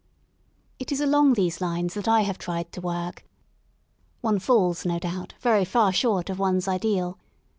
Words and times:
It 0.79 0.91
is 0.91 0.99
along 0.99 1.33
these 1.33 1.61
lines 1.61 1.93
that 1.93 2.07
I 2.07 2.21
have 2.21 2.39
tried 2.39 2.71
to 2.71 2.81
work; 2.81 3.23
one 4.21 4.39
Calls, 4.39 4.83
no 4.83 4.97
doubt 4.97 5.35
very 5.41 5.63
far 5.63 5.91
short 5.93 6.27
of 6.31 6.39
one^s 6.39 6.67
ideal. 6.67 7.19